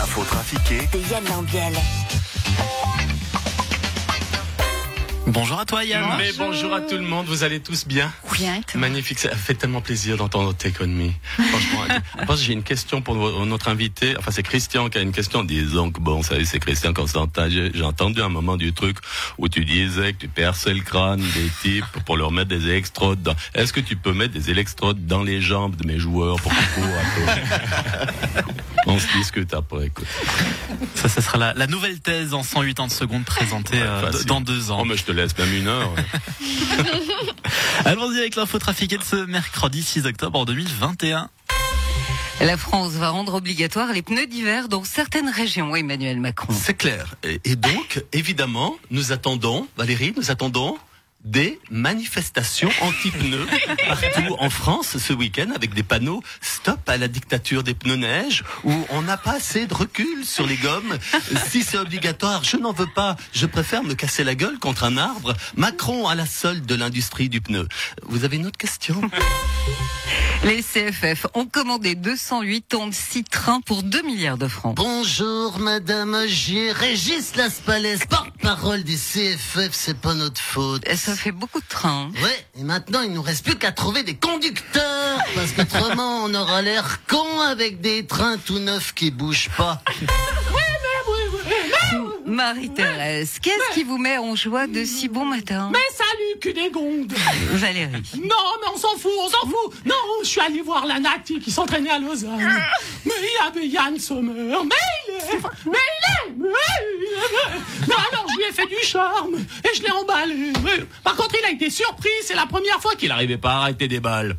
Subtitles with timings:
[0.00, 1.74] L'info trafiquée de Yann Lambiel.
[5.26, 6.14] Bonjour à toi Yann.
[6.16, 8.10] Mais bonjour à tout le monde, vous allez tous bien?
[8.32, 11.10] Bien, toi Magnifique, ça fait tellement plaisir d'entendre Take On Me.
[11.36, 14.16] Franchement, j'ai une question pour notre invité.
[14.18, 15.44] Enfin, c'est Christian qui a une question.
[15.44, 17.50] Disons que bon, ça c'est Christian Constantin.
[17.50, 18.96] J'ai j'ai entendu un moment du truc
[19.36, 23.20] où tu disais que tu perçais le crâne des types pour leur mettre des électrodes
[23.20, 23.34] dans.
[23.54, 26.68] Est-ce que tu peux mettre des électrodes dans les jambes de mes joueurs pour qu'ils
[26.68, 28.52] courent un peu
[28.86, 30.06] On se discute après, écoute.
[30.94, 34.70] Ça, ça sera la, la nouvelle thèse en 180 secondes présentée Ouais, euh, dans deux
[34.70, 34.80] ans.
[34.82, 35.90] Oh, mais je te laisse même une heure.
[37.84, 41.28] Allons-y avec l'info trafiquée de ce mercredi 6 octobre 2021.
[42.42, 46.54] La France va rendre obligatoire les pneus d'hiver dans certaines régions, Emmanuel Macron.
[46.58, 47.14] C'est clair.
[47.22, 50.78] Et, et donc, évidemment, nous attendons, Valérie, nous attendons
[51.24, 53.46] des manifestations anti-pneus
[53.86, 58.44] partout en France ce week-end avec des panneaux stop à la dictature des pneus neige
[58.64, 60.98] où on n'a pas assez de recul sur les gommes.
[61.48, 63.16] Si c'est obligatoire, je n'en veux pas.
[63.32, 65.34] Je préfère me casser la gueule contre un arbre.
[65.56, 67.68] Macron à la solde de l'industrie du pneu.
[68.02, 69.00] Vous avez une autre question?
[70.44, 74.74] Les CFF ont commandé 208 tonnes de trains pour 2 milliards de francs.
[74.74, 78.00] Bonjour Madame Agier, Régis Laspalès,
[78.40, 80.82] porte-parole des CFF, c'est pas notre faute.
[80.88, 82.10] Et Ça fait beaucoup de trains.
[82.14, 82.22] hein.
[82.22, 86.62] Ouais, et maintenant il nous reste plus qu'à trouver des conducteurs, parce qu'autrement on aura
[86.62, 89.82] l'air con avec des trains tout neufs qui bougent pas.
[92.26, 95.68] Marie-Thérèse, qu'est-ce qui vous met en joie de si bon matin?
[95.72, 97.12] Mais salut, Cunégonde
[97.54, 98.02] Valérie.
[98.14, 101.40] Non, mais on s'en fout, on s'en fout Non, je suis allé voir la Nati
[101.40, 102.38] qui s'entraînait à Lausanne.
[103.04, 104.32] Mais il y avait Yann Sommer.
[104.32, 104.76] Mais
[105.08, 105.40] il est...
[105.66, 106.32] Mais il est...
[106.38, 106.89] Mais il est...
[107.88, 110.52] Non, alors je lui ai fait du charme et je l'ai emballé.
[111.02, 112.08] Par contre, il a été surpris.
[112.24, 114.36] C'est la première fois qu'il n'arrivait pas à arrêter des balles.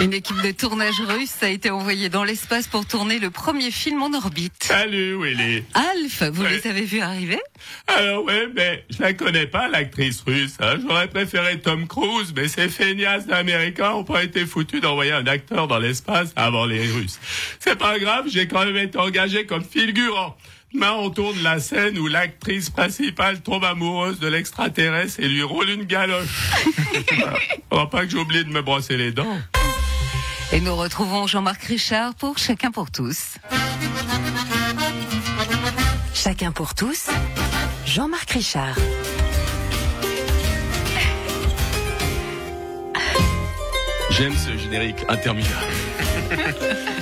[0.00, 4.02] Une équipe de tournage russe a été envoyée dans l'espace pour tourner le premier film
[4.02, 4.52] en orbite.
[4.62, 5.64] Salut Willy.
[5.74, 7.40] Alf, vous les avez vus arriver?
[7.86, 10.54] Alors ouais, mais je la connais pas l'actrice russe.
[10.60, 10.76] hein.
[10.86, 15.66] J'aurais préféré Tom Cruise, mais ces feignasses d'Américains ont pas été foutus d'envoyer un acteur
[15.68, 17.18] dans l'espace avant les Russes.
[17.58, 20.36] C'est pas grave, j'ai quand même été engagé comme figurant.
[20.76, 25.70] Demain, on tourne la scène où l'actrice principale tombe amoureuse de l'extraterrestre et lui roule
[25.70, 26.52] une galoche.
[27.16, 27.38] Voilà.
[27.70, 29.38] Faudra pas que j'oublie de me brosser les dents.
[30.52, 33.36] Et nous retrouvons Jean-Marc Richard pour Chacun pour tous.
[36.12, 37.08] Chacun pour tous,
[37.86, 38.76] Jean-Marc Richard.
[44.10, 45.54] J'aime ce générique interminable.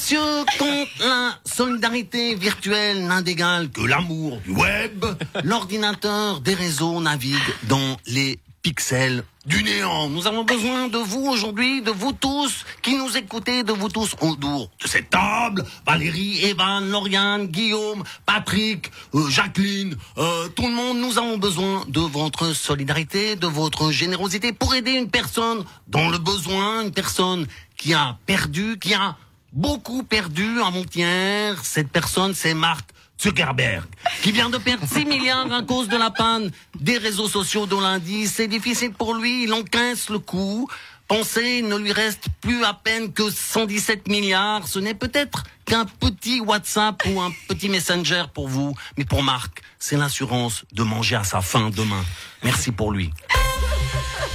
[0.00, 5.04] Messieurs, contre la solidarité virtuelle n'a d'égal que l'amour du web,
[5.44, 10.08] l'ordinateur des réseaux navigue dans les pixels du néant.
[10.08, 14.14] Nous avons besoin de vous aujourd'hui, de vous tous qui nous écoutez, de vous tous
[14.22, 15.66] autour de cette table.
[15.86, 22.00] Valérie, Evan, Lauriane, Guillaume, Patrick, euh, Jacqueline, euh, tout le monde, nous avons besoin de
[22.00, 27.46] votre solidarité, de votre générosité pour aider une personne dans le besoin, une personne
[27.76, 29.18] qui a perdu, qui a
[29.52, 31.56] beaucoup perdu avant-hier.
[31.64, 32.88] Cette personne, c'est Mark
[33.20, 33.84] Zuckerberg,
[34.22, 37.76] qui vient de perdre 6 milliards à cause de la panne des réseaux sociaux de
[37.76, 38.26] lundi.
[38.26, 40.68] C'est difficile pour lui, il encaisse le coup.
[41.06, 44.66] Pensez, ne lui reste plus à peine que 117 milliards.
[44.68, 49.60] Ce n'est peut-être qu'un petit WhatsApp ou un petit Messenger pour vous, mais pour Marc,
[49.78, 52.04] c'est l'assurance de manger à sa faim demain.
[52.44, 53.10] Merci pour lui.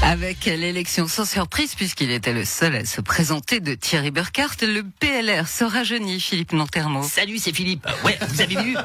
[0.02, 4.84] Avec l'élection sans surprise, puisqu'il était le seul à se présenter de Thierry Burkhardt, le
[4.84, 7.02] PLR se rajeunit, Philippe Nantermo.
[7.04, 7.86] Salut, c'est Philippe.
[7.88, 8.76] Euh, Ouais, vous avez vu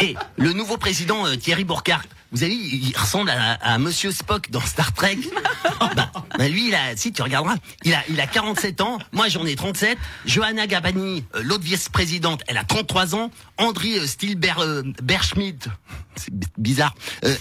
[0.00, 4.10] Et le nouveau président euh, Thierry Burkhardt, vous avez vu, il ressemble à, à Monsieur
[4.10, 5.18] Spock dans Star Trek.
[5.94, 8.98] bah, bah, lui, il a, si tu regarderas, il a, il a 47 ans.
[9.12, 9.96] Moi, j'en ai 37.
[10.26, 13.30] Johanna Gabani, euh, l'autre vice-présidente, elle a 33 ans.
[13.58, 14.54] André euh, Stilber,
[15.02, 15.68] Berschmidt,
[16.16, 16.94] c'est bizarre,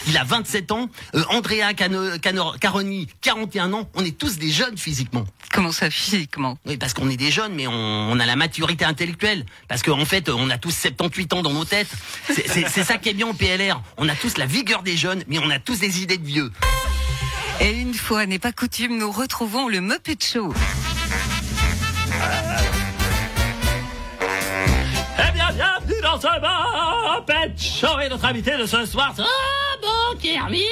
[0.08, 0.90] il a 27 ans.
[1.30, 3.90] Andrea Cano- Cano- Caroni, 41 ans.
[3.96, 5.26] On est tous des jeunes physiquement.
[5.54, 6.58] Comment ça physiquement?
[6.66, 9.46] Oui, parce qu'on est des jeunes, mais on, on a la maturité intellectuelle.
[9.68, 11.90] Parce qu'en fait, on a tous 78 ans dans nos têtes.
[12.30, 13.82] C'est- ça qui est bien au PLR.
[13.98, 16.52] On a tous la vigueur des jeunes, mais on a tous des idées de vieux.
[17.62, 20.54] Et une fois n'est pas coutume, nous retrouvons le Muppet Show.
[25.18, 29.78] Eh bien, bienvenue dans ce Muppet Show et notre invité de ce soir, c'est Ah
[29.82, 30.66] bon, Kermito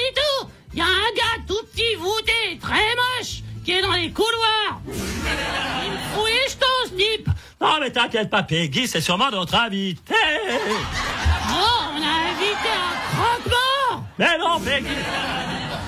[0.74, 4.80] Il y a un gars tout petit voûté, très moche, qui est dans les couloirs.
[4.88, 7.28] Il me fout les jetons, ce type.
[7.60, 10.12] Non mais t'inquiète pas Peggy, c'est sûrement notre invité.
[10.12, 14.88] Oh, on a invité un croque-mort Mais non Peggy,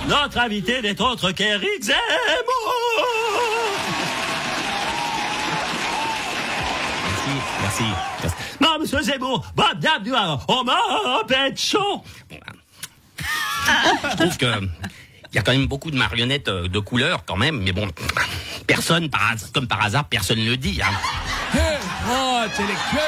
[0.08, 1.96] notre invité n'est autre qu'Éric Zemmour.
[7.62, 7.84] merci,
[8.22, 8.36] merci.
[8.60, 10.72] Non, monsieur Zemmour, bah, bienvenue à Homo
[11.56, 12.04] Show.
[14.10, 14.46] Je trouve que
[15.32, 17.88] il y a quand même beaucoup de marionnettes euh, de couleur quand même, mais bon,
[18.66, 20.80] personne, par hasard- comme par hasard, personne ne le dit.
[20.82, 21.58] Hein.
[21.58, 21.58] Hé,
[22.08, 23.02] oh, intellectuel.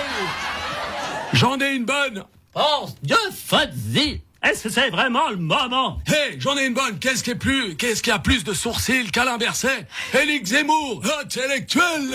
[1.32, 2.24] J'en ai une bonne.
[2.54, 4.20] Oh, Dieu, faites-y.
[4.42, 6.00] Est-ce que c'est vraiment le moment?
[6.08, 6.98] Hé, j'en ai une bonne.
[6.98, 9.86] Qu'est-ce qui est plus, qu'est-ce qui a plus de sourcils qu'Alain Berset?
[10.14, 12.10] Éric Zemmour, intellectuel.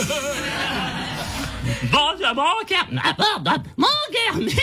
[1.92, 2.86] Bon, Dieu, mon cœur
[3.78, 4.56] mon Kermit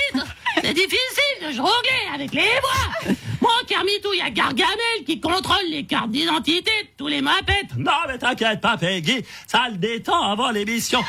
[0.62, 3.14] C'est difficile de jongler avec les voix
[3.80, 7.74] Mon Kermitou, il y a Gargamel qui contrôle les cartes d'identité de tous les mapettes
[7.78, 11.00] Non, mais t'inquiète pas, Peggy, ça le détend avant l'émission.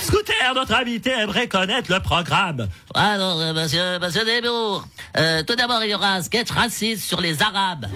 [0.00, 2.68] Scooter, notre invité aimerait connaître le programme.
[2.94, 4.84] Alors, euh, monsieur, monsieur Desbourg,
[5.16, 7.86] euh, tout d'abord, il y aura un sketch raciste sur les Arabes.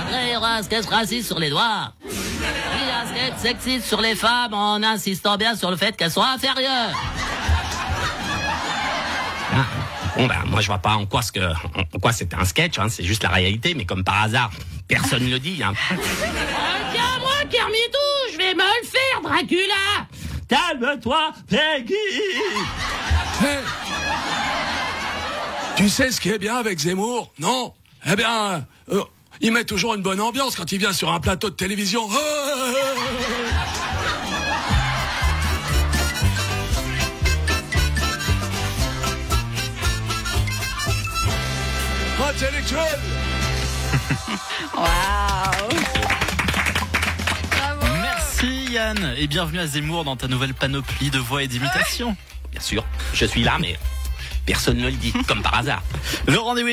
[0.00, 1.94] Après, il y aura un sketch raciste sur les Noirs.
[2.08, 6.22] Puis un sketch sexiste sur les femmes en insistant bien sur le fait qu'elles sont
[6.22, 6.94] inférieures.
[10.18, 12.76] Bon, ben, moi, je vois pas en quoi, ce que, en quoi c'est un sketch,
[12.80, 14.50] hein, c'est juste la réalité, mais comme par hasard,
[14.88, 15.62] personne ne le dit.
[15.62, 15.74] Hein.
[16.92, 20.08] tiens, moi, Kermitou, je vais me le faire, Dracula
[20.48, 21.94] Calme-toi, Peggy
[25.76, 27.32] Tu sais ce qui est bien avec Zemmour?
[27.38, 27.72] Non?
[28.10, 29.04] Eh bien, euh,
[29.40, 32.08] il met toujours une bonne ambiance quand il vient sur un plateau de télévision.
[42.40, 42.98] Intellectuel.
[47.90, 49.14] Merci Yann.
[49.16, 52.16] Et bienvenue à Zemmour dans ta nouvelle panoplie de voix et d'imitation.
[52.52, 53.76] Bien sûr, je suis là, mais
[54.46, 55.82] personne ne le dit, comme par hasard.
[56.28, 56.66] Le rendez-vous